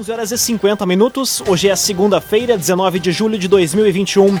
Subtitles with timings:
[0.00, 1.42] 11 horas e 50 minutos.
[1.46, 4.38] Hoje é segunda-feira, 19 de julho de 2021.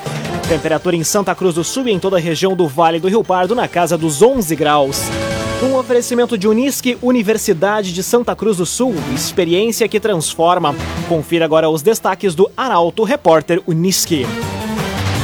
[0.48, 3.22] Temperatura em Santa Cruz do Sul e em toda a região do Vale do Rio
[3.22, 5.02] Pardo na casa dos 11 graus.
[5.62, 10.74] Um oferecimento de Unisque, Universidade de Santa Cruz do Sul, experiência que transforma.
[11.06, 14.26] Confira agora os destaques do Arauto Repórter Unisque.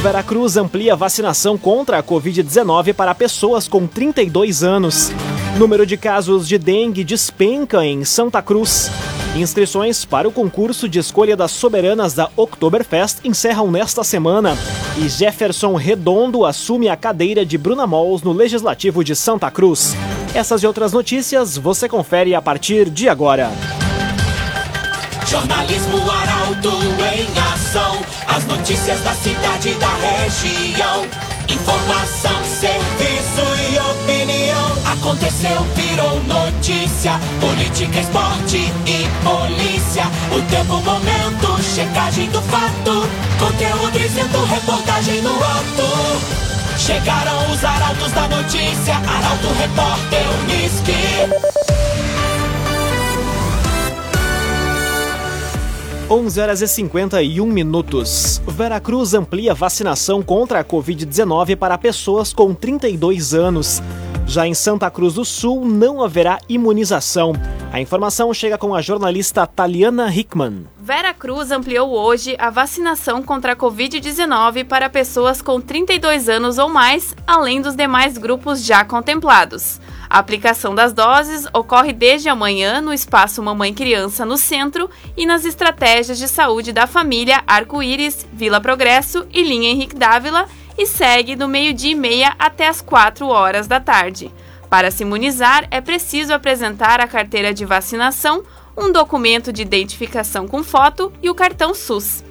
[0.03, 5.11] Veracruz amplia vacinação contra a Covid-19 para pessoas com 32 anos.
[5.57, 8.91] Número de casos de dengue despenca em Santa Cruz.
[9.37, 14.57] Inscrições para o concurso de escolha das soberanas da Oktoberfest encerram nesta semana.
[14.97, 19.95] E Jefferson Redondo assume a cadeira de Bruna Mols no Legislativo de Santa Cruz.
[20.33, 23.51] Essas e outras notícias você confere a partir de agora.
[25.27, 26.71] Jornalismo Arauto
[27.13, 28.01] em ação.
[28.27, 31.05] As notícias da cidade e da região.
[31.47, 33.56] Informação, serviço opinião.
[35.07, 37.13] Aconteceu, virou notícia.
[37.39, 40.03] Política, esporte e polícia.
[40.35, 43.07] O tempo, momento, checagem do fato.
[43.39, 46.77] Conteúdo dizendo, reportagem no ato.
[46.77, 48.95] Chegaram os arautos da notícia.
[48.95, 51.67] Arauto, repórter, Unisque.
[56.09, 58.41] 11 horas e 51 minutos.
[58.45, 63.81] Veracruz amplia vacinação contra a Covid-19 para pessoas com 32 anos.
[64.27, 67.31] Já em Santa Cruz do Sul, não haverá imunização.
[67.71, 70.67] A informação chega com a jornalista Taliana Hickman.
[70.77, 77.15] Veracruz ampliou hoje a vacinação contra a Covid-19 para pessoas com 32 anos ou mais,
[77.25, 79.79] além dos demais grupos já contemplados.
[80.09, 85.45] A aplicação das doses ocorre desde amanhã no espaço Mamãe Criança no centro e nas
[85.45, 91.47] estratégias de saúde da família Arco-Íris, Vila Progresso e Linha Henrique Dávila e segue do
[91.47, 94.31] meio-dia e meia até as 4 horas da tarde.
[94.69, 98.43] Para se imunizar, é preciso apresentar a carteira de vacinação,
[98.77, 102.23] um documento de identificação com foto e o cartão SUS.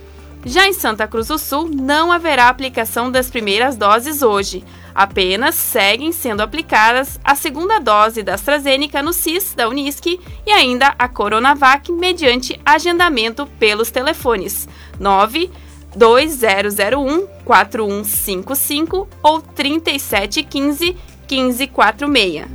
[0.44, 4.62] Já em Santa Cruz do Sul, não haverá aplicação das primeiras doses hoje.
[4.94, 10.06] Apenas seguem sendo aplicadas a segunda dose da AstraZeneca no CIS da Unisc
[10.46, 14.68] e ainda a Coronavac mediante agendamento pelos telefones
[15.00, 15.50] 9
[15.96, 20.96] 2001 4155 ou 3715
[21.28, 22.46] 1546.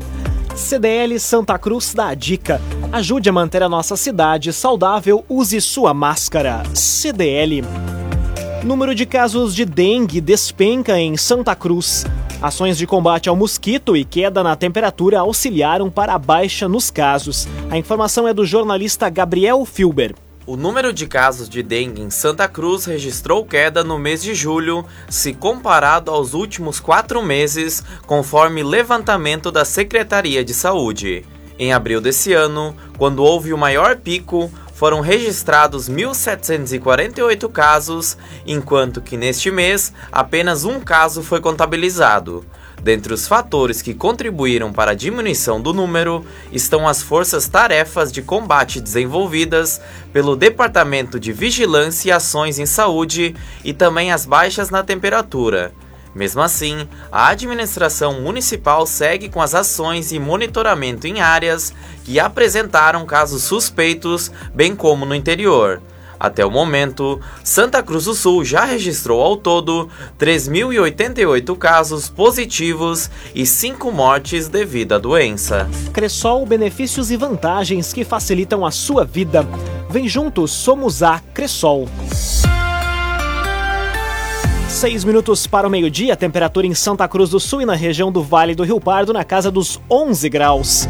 [0.55, 2.61] CDL Santa Cruz dá a dica.
[2.91, 6.61] Ajude a manter a nossa cidade saudável, use sua máscara.
[6.73, 7.63] CDL.
[8.63, 12.05] Número de casos de dengue despenca em Santa Cruz.
[12.41, 17.47] Ações de combate ao mosquito e queda na temperatura auxiliaram para a baixa nos casos.
[17.69, 20.13] A informação é do jornalista Gabriel Filber.
[20.51, 24.85] O número de casos de dengue em Santa Cruz registrou queda no mês de julho,
[25.09, 31.25] se comparado aos últimos quatro meses, conforme levantamento da Secretaria de Saúde.
[31.57, 39.15] Em abril desse ano, quando houve o maior pico, foram registrados 1.748 casos, enquanto que
[39.15, 42.43] neste mês apenas um caso foi contabilizado.
[42.83, 48.81] Dentre os fatores que contribuíram para a diminuição do número estão as forças-tarefas de combate
[48.81, 49.79] desenvolvidas
[50.11, 55.71] pelo Departamento de Vigilância e Ações em Saúde e também as baixas na temperatura.
[56.13, 63.05] Mesmo assim, a administração municipal segue com as ações e monitoramento em áreas que apresentaram
[63.05, 65.81] casos suspeitos, bem como no interior.
[66.21, 69.89] Até o momento, Santa Cruz do Sul já registrou ao todo
[70.19, 75.67] 3.088 casos positivos e 5 mortes devido à doença.
[75.91, 79.43] Cressol, benefícios e vantagens que facilitam a sua vida.
[79.89, 81.89] Vem juntos, somos a Cressol.
[84.69, 88.21] Seis minutos para o meio-dia, temperatura em Santa Cruz do Sul e na região do
[88.21, 90.87] Vale do Rio Pardo na casa dos 11 graus.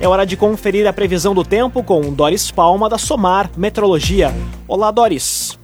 [0.00, 4.32] É hora de conferir a previsão do tempo com Doris Palma da Somar Metrologia.
[4.66, 5.59] Olá, Doris.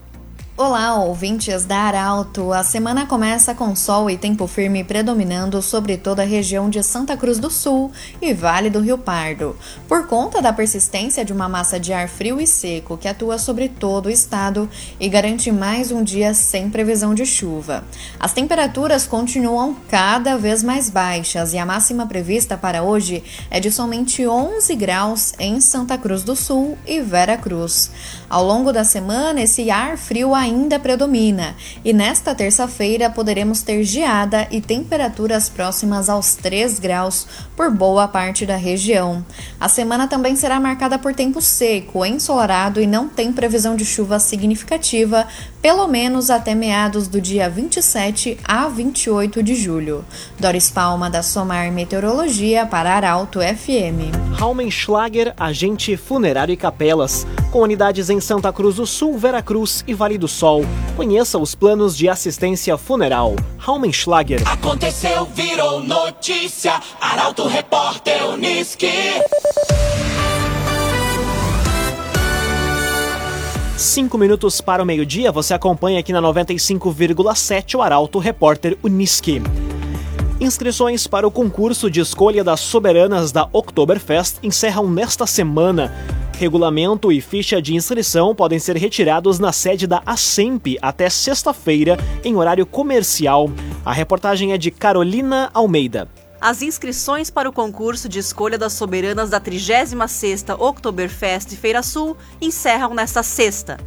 [0.58, 2.50] Olá, ouvintes da Arauto.
[2.50, 7.14] A semana começa com sol e tempo firme predominando sobre toda a região de Santa
[7.14, 9.54] Cruz do Sul e Vale do Rio Pardo,
[9.86, 13.68] por conta da persistência de uma massa de ar frio e seco que atua sobre
[13.68, 14.66] todo o estado
[14.98, 17.84] e garante mais um dia sem previsão de chuva.
[18.18, 23.70] As temperaturas continuam cada vez mais baixas e a máxima prevista para hoje é de
[23.70, 27.90] somente 11 graus em Santa Cruz do Sul e Vera Cruz.
[28.26, 30.45] Ao longo da semana, esse ar frio ainda
[30.78, 37.26] predomina e nesta terça-feira poderemos ter geada e temperaturas próximas aos 3 graus
[37.56, 39.24] por boa parte da região.
[39.58, 44.18] A semana também será marcada por tempo seco, ensolarado e não tem previsão de chuva
[44.18, 45.26] significativa
[45.66, 50.04] pelo menos até meados do dia 27 a 28 de julho.
[50.38, 54.14] Doris Palma, da Somar Meteorologia, para Arauto FM.
[54.38, 60.16] Raumenschlager, agente funerário e capelas, com unidades em Santa Cruz do Sul, Veracruz e Vale
[60.16, 60.64] do Sol.
[60.94, 63.34] Conheça os planos de assistência funeral.
[63.58, 64.48] Raumenschlager.
[64.48, 66.80] Aconteceu, virou notícia.
[67.00, 68.86] Arauto Repórter Uniski.
[73.76, 79.42] Cinco minutos para o meio-dia, você acompanha aqui na 95,7 o Arauto Repórter Uniski.
[80.40, 85.92] Inscrições para o concurso de escolha das soberanas da Oktoberfest encerram nesta semana.
[86.38, 92.34] Regulamento e ficha de inscrição podem ser retirados na sede da ASEMP até sexta-feira, em
[92.34, 93.50] horário comercial.
[93.84, 96.08] A reportagem é de Carolina Almeida.
[96.40, 102.94] As inscrições para o concurso de escolha das soberanas da 36ª Oktoberfest Feira Sul encerram
[102.94, 103.78] nesta sexta.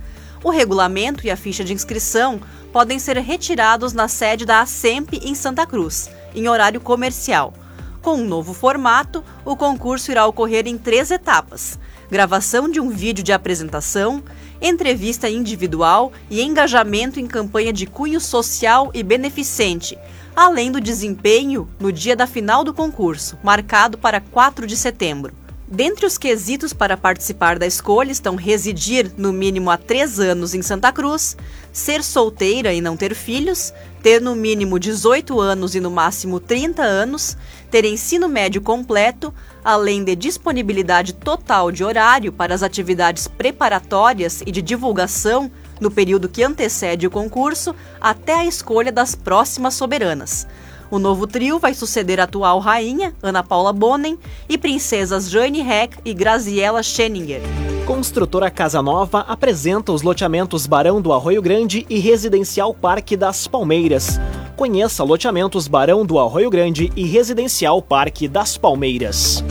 [0.44, 2.40] O regulamento e a ficha de inscrição
[2.74, 7.54] podem ser retirados na sede da ASEMP em Santa Cruz, em horário comercial.
[8.02, 11.78] Com um novo formato, o concurso irá ocorrer em três etapas:
[12.10, 14.24] gravação de um vídeo de apresentação,
[14.62, 19.98] entrevista individual e engajamento em campanha de cunho social e beneficente,
[20.36, 25.39] além do desempenho no dia da final do concurso, marcado para 4 de setembro.
[25.72, 30.64] Dentre os quesitos para participar da escolha estão residir no mínimo há três anos em
[30.64, 31.38] Santa Cruz,
[31.72, 33.72] ser solteira e não ter filhos,
[34.02, 37.38] ter no mínimo 18 anos e no máximo 30 anos,
[37.70, 39.32] ter ensino médio completo,
[39.64, 46.28] além de disponibilidade total de horário para as atividades preparatórias e de divulgação no período
[46.28, 50.48] que antecede o concurso até a escolha das próximas soberanas.
[50.92, 55.98] O novo trio vai suceder a atual rainha, Ana Paula Bonen, e princesas Jane Heck
[56.04, 57.42] e Graziella Scheninger.
[57.86, 64.20] Construtora Casa Nova apresenta os loteamentos Barão do Arroio Grande e Residencial Parque das Palmeiras.
[64.56, 69.44] Conheça loteamentos Barão do Arroio Grande e Residencial Parque das Palmeiras.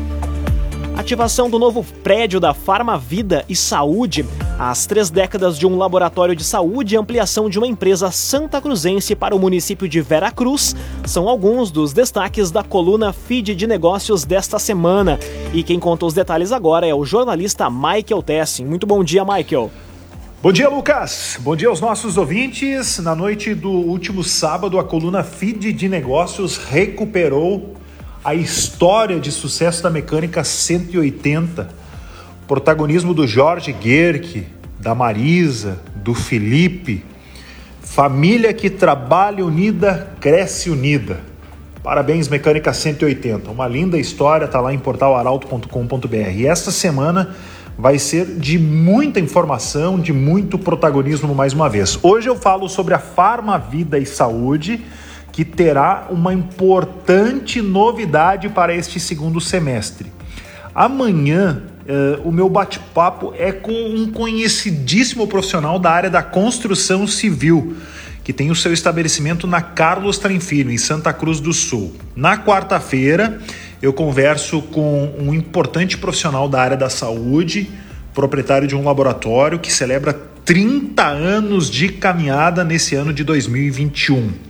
[0.99, 4.27] Ativação do novo prédio da Farma Vida e Saúde,
[4.59, 9.15] as três décadas de um laboratório de saúde e ampliação de uma empresa santa cruzense
[9.15, 10.75] para o município de Vera Cruz
[11.07, 15.21] são alguns dos destaques da coluna Feed de Negócios desta semana.
[15.55, 18.65] E quem conta os detalhes agora é o jornalista Michael Tessin.
[18.65, 19.71] Muito bom dia, Michael.
[20.43, 21.39] Bom dia, Lucas.
[21.39, 22.99] Bom dia aos nossos ouvintes.
[22.99, 27.79] Na noite do último sábado, a coluna Feed de Negócios recuperou
[28.29, 31.67] a história de sucesso da mecânica 180.
[32.47, 34.47] Protagonismo do Jorge Guerque,
[34.79, 37.03] da Marisa, do Felipe.
[37.81, 41.21] Família que trabalha unida, cresce unida.
[41.83, 43.51] Parabéns, Mecânica 180.
[43.51, 46.31] Uma linda história, tá lá em portalaralto.com.br.
[46.35, 47.35] E esta semana
[47.79, 51.99] vai ser de muita informação, de muito protagonismo mais uma vez.
[52.03, 54.85] Hoje eu falo sobre a Farma Vida e Saúde
[55.39, 60.11] que terá uma importante novidade para este segundo semestre.
[60.75, 67.77] Amanhã, eh, o meu bate-papo é com um conhecidíssimo profissional da área da construção civil,
[68.25, 71.95] que tem o seu estabelecimento na Carlos Tranfilho, em Santa Cruz do Sul.
[72.17, 73.39] Na quarta-feira,
[73.81, 77.71] eu converso com um importante profissional da área da saúde,
[78.13, 80.13] proprietário de um laboratório que celebra
[80.45, 84.49] 30 anos de caminhada nesse ano de 2021.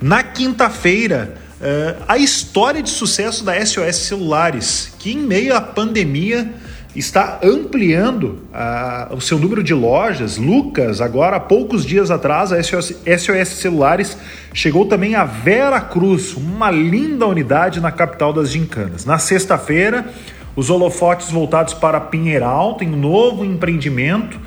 [0.00, 6.52] Na quinta-feira, uh, a história de sucesso da SOS Celulares, que em meio à pandemia
[6.94, 10.36] está ampliando uh, o seu número de lojas.
[10.36, 14.18] Lucas, agora há poucos dias atrás, a SOS, SOS Celulares
[14.52, 19.04] chegou também a Vera Cruz, uma linda unidade na capital das gincanas.
[19.06, 20.06] Na sexta-feira,
[20.54, 24.38] os holofotes voltados para Pinheiral, tem um novo empreendimento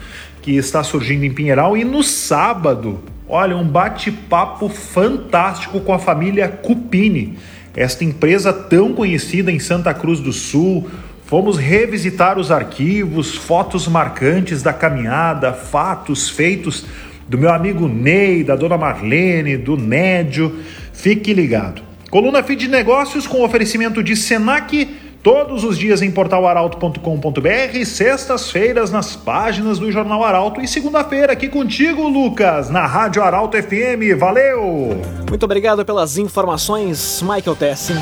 [0.41, 1.75] que está surgindo em Pinheiral.
[1.75, 2.99] E no sábado,
[3.31, 7.37] Olha, um bate-papo fantástico com a família Cupini,
[7.75, 10.89] esta empresa tão conhecida em Santa Cruz do Sul.
[11.27, 16.87] Fomos revisitar os arquivos, fotos marcantes da caminhada, fatos feitos
[17.27, 20.57] do meu amigo Ney, da dona Marlene, do Nédio.
[20.91, 21.83] Fique ligado.
[22.09, 24.89] Coluna Feed de Negócios com oferecimento de Senac
[25.21, 32.07] Todos os dias em portalaralto.com.br, sextas-feiras nas páginas do Jornal Arauto e segunda-feira aqui contigo,
[32.07, 34.17] Lucas, na Rádio Arauto FM.
[34.17, 35.01] Valeu!
[35.27, 37.95] Muito obrigado pelas informações, Michael Tessin.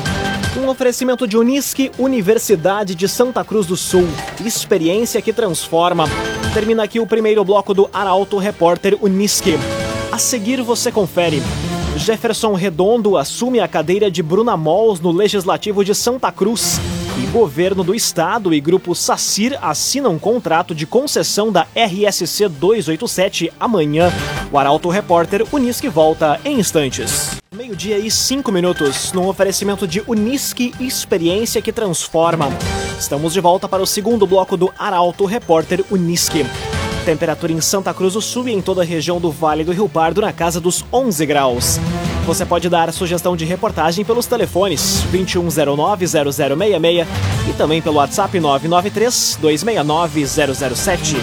[0.56, 4.06] Um oferecimento de Unisque, Universidade de Santa Cruz do Sul.
[4.44, 6.04] Experiência que transforma.
[6.54, 9.54] Termina aqui o primeiro bloco do Arauto Repórter Unisque.
[10.12, 11.42] A seguir você confere.
[11.96, 16.80] Jefferson Redondo assume a cadeira de Bruna Mols no Legislativo de Santa Cruz.
[17.16, 23.52] E governo do estado e grupo SACIR assinam um contrato de concessão da RSC 287
[23.58, 24.12] amanhã.
[24.52, 27.36] O Arauto Repórter Unisque volta em instantes.
[27.54, 32.50] Meio-dia e cinco minutos, num oferecimento de Unisque Experiência que Transforma.
[32.98, 36.44] Estamos de volta para o segundo bloco do Arauto Repórter Unisque.
[37.04, 39.88] Temperatura em Santa Cruz do Sul e em toda a região do Vale do Rio
[39.88, 41.80] Pardo na casa dos 11 graus.
[42.28, 47.06] Você pode dar sugestão de reportagem pelos telefones 2109-0066
[47.48, 51.16] e também pelo WhatsApp 993-269-007.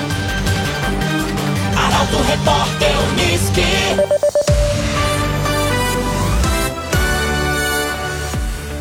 [1.77, 3.61] Arauto Repórter Unisque.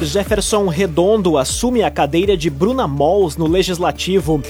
[0.01, 4.43] Jefferson Redondo assume a cadeira de Bruna Mols no Legislativo.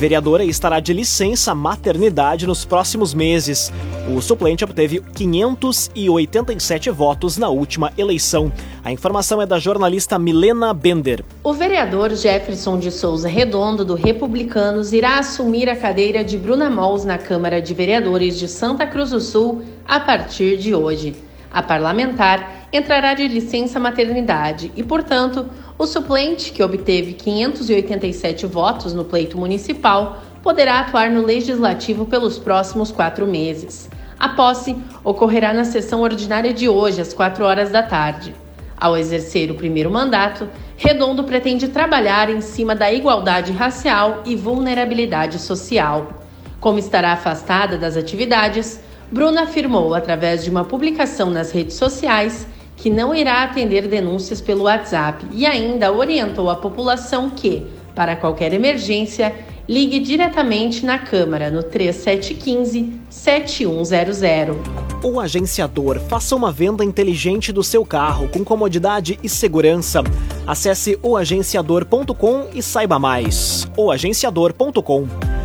[0.00, 3.70] Vereadora estará de licença maternidade nos próximos meses.
[4.08, 8.50] O suplente obteve 587 votos na última eleição.
[8.82, 11.22] A informação é da jornalista Milena Bender.
[11.44, 17.04] O vereador Jefferson de Souza Redondo, do Republicanos, irá assumir a cadeira de Bruna Mols
[17.04, 21.14] na Câmara de Vereadores de Santa Cruz do Sul a partir de hoje.
[21.52, 25.46] A parlamentar entrará de licença maternidade e, portanto,
[25.80, 32.92] o suplente, que obteve 587 votos no pleito municipal, poderá atuar no legislativo pelos próximos
[32.92, 33.88] quatro meses.
[34.18, 38.34] A posse ocorrerá na sessão ordinária de hoje, às 4 horas da tarde.
[38.76, 40.46] Ao exercer o primeiro mandato,
[40.76, 46.20] Redondo pretende trabalhar em cima da igualdade racial e vulnerabilidade social.
[46.60, 52.46] Como estará afastada das atividades, Bruna afirmou, através de uma publicação nas redes sociais,
[52.80, 58.54] que não irá atender denúncias pelo WhatsApp e ainda orientou a população que, para qualquer
[58.54, 59.34] emergência,
[59.68, 64.56] ligue diretamente na Câmara no 3715-7100.
[65.04, 70.02] O agenciador faça uma venda inteligente do seu carro com comodidade e segurança.
[70.46, 73.68] Acesse oagenciador.com e saiba mais.
[73.76, 75.39] oagenciador.com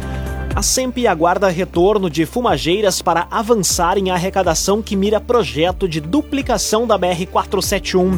[0.56, 6.88] a SEMP aguarda retorno de fumageiras para avançar em arrecadação que mira projeto de duplicação
[6.88, 8.18] da BR-471.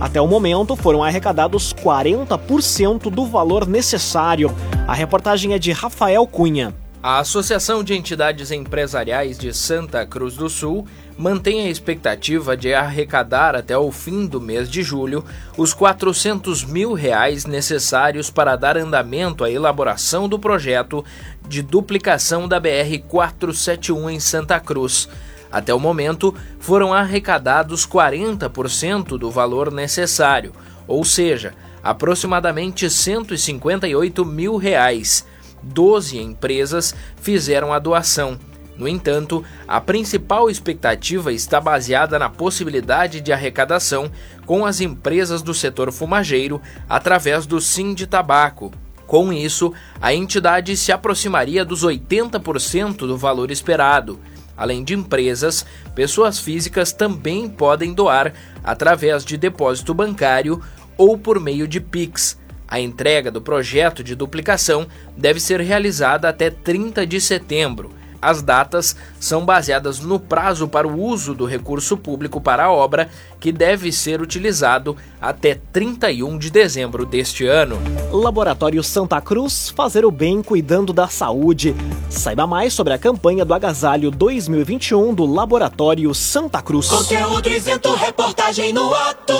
[0.00, 4.54] Até o momento foram arrecadados 40% do valor necessário.
[4.86, 6.72] A reportagem é de Rafael Cunha.
[7.06, 10.86] A Associação de Entidades Empresariais de Santa Cruz do Sul
[11.18, 15.22] mantém a expectativa de arrecadar até o fim do mês de julho
[15.54, 21.04] os 400 mil reais necessários para dar andamento à elaboração do projeto
[21.48, 25.08] de duplicação da BR-471 em Santa Cruz.
[25.50, 30.52] Até o momento, foram arrecadados 40% do valor necessário,
[30.86, 35.24] ou seja, aproximadamente 158 mil reais.
[35.62, 38.38] Doze empresas fizeram a doação.
[38.76, 44.10] No entanto, a principal expectativa está baseada na possibilidade de arrecadação
[44.44, 48.72] com as empresas do setor fumageiro através do Sim de Tabaco.
[49.06, 54.18] Com isso, a entidade se aproximaria dos 80% do valor esperado.
[54.56, 58.32] Além de empresas, pessoas físicas também podem doar
[58.62, 60.62] através de depósito bancário
[60.96, 62.38] ou por meio de Pix.
[62.66, 67.90] A entrega do projeto de duplicação deve ser realizada até 30 de setembro.
[68.24, 73.10] As datas são baseadas no prazo para o uso do recurso público para a obra,
[73.38, 77.78] que deve ser utilizado até 31 de dezembro deste ano.
[78.10, 81.76] Laboratório Santa Cruz, fazer o bem cuidando da saúde.
[82.08, 86.88] Saiba mais sobre a campanha do Agasalho 2021 do Laboratório Santa Cruz.
[86.88, 89.34] Conteúdo isento, reportagem no ato.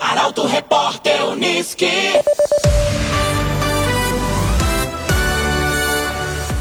[0.00, 1.90] Arauto Repórter Unisque.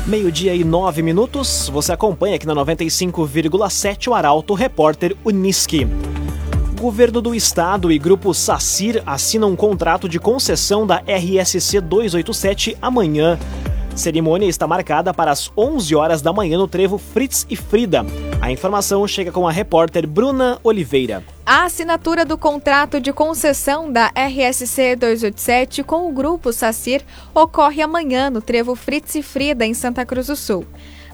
[0.07, 5.85] Meio-dia e nove minutos, você acompanha aqui na 95,7 o Arauto Repórter Unisque.
[6.79, 13.37] Governo do Estado e Grupo SACIR assinam um contrato de concessão da RSC 287 amanhã.
[13.97, 18.05] Cerimônia está marcada para as 11 horas da manhã no trevo Fritz e Frida.
[18.39, 21.23] A informação chega com a repórter Bruna Oliveira.
[21.43, 28.29] A assinatura do contrato de concessão da RSC 287 com o grupo SACIR ocorre amanhã
[28.29, 30.63] no Trevo Fritz e Frida, em Santa Cruz do Sul.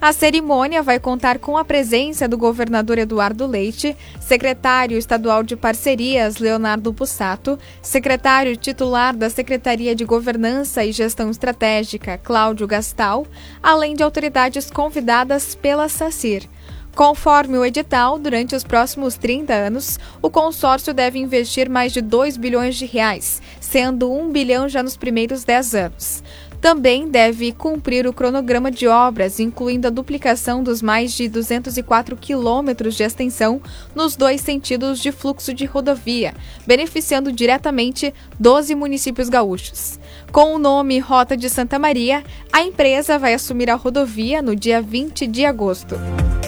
[0.04, 6.40] A cerimônia vai contar com a presença do governador Eduardo Leite, secretário estadual de parcerias
[6.40, 13.26] Leonardo Bussato, secretário titular da Secretaria de Governança e Gestão Estratégica Cláudio Gastal,
[13.62, 16.50] além de autoridades convidadas pela SACIR.
[16.96, 22.38] Conforme o edital, durante os próximos 30 anos, o consórcio deve investir mais de 2
[22.38, 26.24] bilhões de reais, sendo 1 bilhão já nos primeiros 10 anos.
[26.64, 32.96] Também deve cumprir o cronograma de obras, incluindo a duplicação dos mais de 204 quilômetros
[32.96, 33.62] de extensão
[33.94, 36.34] nos dois sentidos de fluxo de rodovia,
[36.66, 40.00] beneficiando diretamente 12 municípios gaúchos.
[40.32, 44.82] Com o nome Rota de Santa Maria, a empresa vai assumir a rodovia no dia
[44.82, 45.98] 20 de agosto.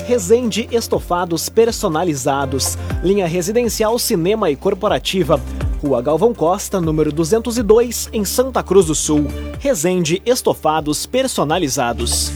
[0.07, 5.41] Resende Estofados Personalizados, linha residencial, cinema e corporativa.
[5.81, 9.27] Rua Galvão Costa, número 202, em Santa Cruz do Sul.
[9.59, 12.31] Resende Estofados Personalizados.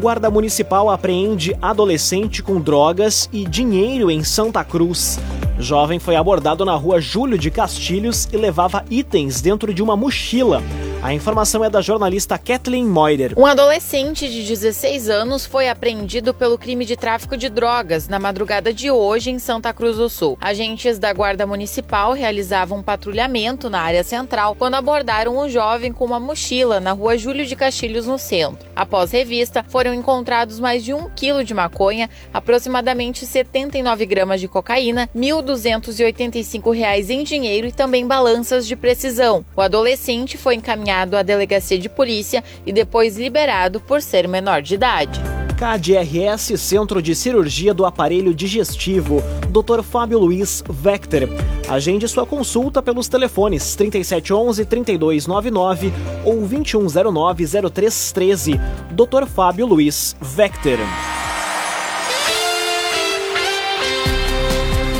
[0.00, 5.18] Guarda Municipal apreende adolescente com drogas e dinheiro em Santa Cruz.
[5.58, 10.62] Jovem foi abordado na rua Júlio de Castilhos e levava itens dentro de uma mochila.
[11.04, 13.34] A informação é da jornalista Kathleen Moider.
[13.36, 18.72] Um adolescente de 16 anos foi apreendido pelo crime de tráfico de drogas na madrugada
[18.72, 20.38] de hoje em Santa Cruz do Sul.
[20.40, 26.06] Agentes da Guarda Municipal realizavam um patrulhamento na área central quando abordaram um jovem com
[26.06, 28.66] uma mochila na rua Júlio de Castilhos, no centro.
[28.74, 35.06] Após revista, foram encontrados mais de um quilo de maconha, aproximadamente 79 gramas de cocaína,
[35.14, 39.44] R$ 1.285 em dinheiro e também balanças de precisão.
[39.54, 44.62] O adolescente foi encaminhado encaminhado à delegacia de polícia e depois liberado por ser menor
[44.62, 45.20] de idade.
[45.54, 49.82] KDRS Centro de Cirurgia do Aparelho Digestivo, Dr.
[49.82, 51.28] Fábio Luiz Vector.
[51.68, 55.92] Agende sua consulta pelos telefones 3711-3299
[56.24, 58.60] ou 2109-0313.
[58.90, 59.26] Dr.
[59.26, 60.78] Fábio Luiz Vector.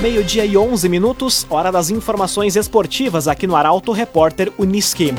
[0.00, 5.12] Meio-dia e 11 minutos, hora das informações esportivas aqui no Arauto Repórter Uniski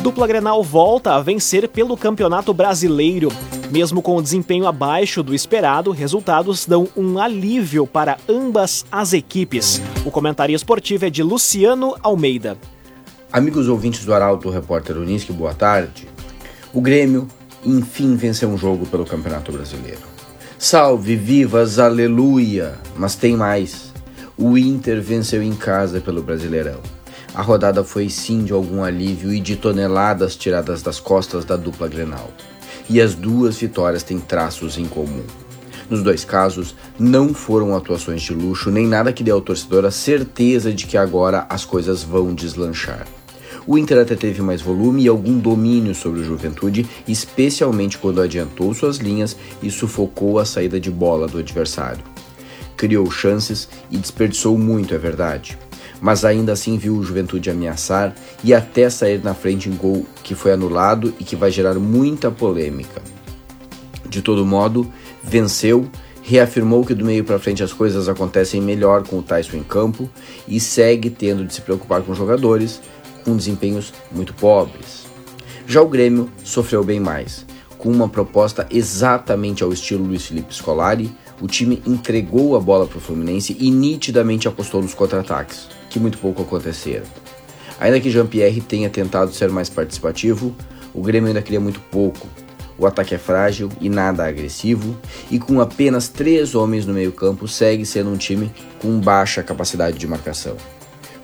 [0.00, 3.30] dupla Grenal volta a vencer pelo Campeonato Brasileiro.
[3.70, 9.80] Mesmo com o desempenho abaixo do esperado, resultados dão um alívio para ambas as equipes.
[10.04, 12.56] O comentário esportivo é de Luciano Almeida.
[13.32, 16.08] Amigos ouvintes do Arauto Repórter Unisque, boa tarde.
[16.72, 17.26] O Grêmio,
[17.64, 20.00] enfim, venceu um jogo pelo Campeonato Brasileiro.
[20.58, 22.78] Salve, vivas, aleluia!
[22.96, 23.92] Mas tem mais.
[24.38, 26.80] O Inter venceu em casa pelo Brasileirão.
[27.36, 31.86] A rodada foi sim de algum alívio e de toneladas tiradas das costas da dupla
[31.86, 32.30] Grenal.
[32.88, 35.22] E as duas vitórias têm traços em comum.
[35.90, 39.90] Nos dois casos, não foram atuações de luxo nem nada que dê ao torcedor a
[39.90, 43.06] certeza de que agora as coisas vão deslanchar.
[43.66, 48.72] O Inter até teve mais volume e algum domínio sobre o Juventude, especialmente quando adiantou
[48.72, 52.02] suas linhas e sufocou a saída de bola do adversário.
[52.78, 55.58] Criou chances e desperdiçou muito, é verdade
[56.00, 60.34] mas ainda assim viu o Juventude ameaçar e até sair na frente em gol que
[60.34, 63.00] foi anulado e que vai gerar muita polêmica.
[64.08, 64.90] De todo modo,
[65.22, 65.88] venceu,
[66.22, 70.08] reafirmou que do meio para frente as coisas acontecem melhor com o Tyson em campo
[70.46, 72.80] e segue tendo de se preocupar com jogadores
[73.24, 75.06] com desempenhos muito pobres.
[75.66, 77.44] Já o Grêmio sofreu bem mais,
[77.76, 82.98] com uma proposta exatamente ao estilo Luiz Felipe Scolari, o time entregou a bola para
[82.98, 87.06] o Fluminense e nitidamente apostou nos contra-ataques que muito pouco aconteceram.
[87.80, 90.54] Ainda que Jean-Pierre tenha tentado ser mais participativo,
[90.92, 92.26] o Grêmio ainda queria muito pouco.
[92.78, 94.94] O ataque é frágil e nada agressivo,
[95.30, 100.06] e com apenas três homens no meio-campo, segue sendo um time com baixa capacidade de
[100.06, 100.56] marcação.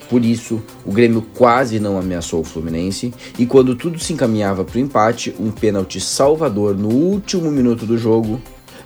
[0.09, 4.79] Por isso, o Grêmio quase não ameaçou o Fluminense, e quando tudo se encaminhava para
[4.79, 8.41] o empate, um pênalti salvador no último minuto do jogo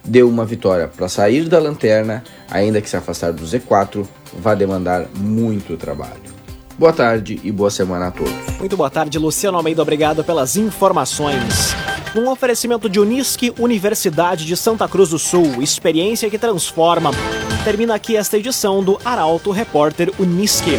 [0.04, 5.06] deu uma vitória para sair da lanterna, ainda que se afastar do Z4 vai demandar
[5.14, 6.36] muito trabalho.
[6.78, 8.32] Boa tarde e boa semana a todos.
[8.58, 9.80] Muito boa tarde, Luciano Almeida.
[9.80, 11.74] Obrigado pelas informações.
[12.14, 17.10] Um oferecimento de Unisque, Universidade de Santa Cruz do Sul, experiência que transforma.
[17.64, 20.78] Termina aqui esta edição do Arauto Repórter Unisque.